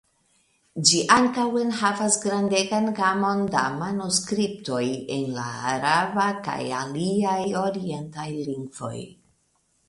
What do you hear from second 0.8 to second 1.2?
Ĝi